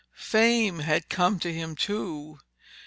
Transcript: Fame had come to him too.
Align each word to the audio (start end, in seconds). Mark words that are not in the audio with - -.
Fame 0.15 0.79
had 0.79 1.09
come 1.09 1.37
to 1.41 1.53
him 1.53 1.75
too. 1.75 2.39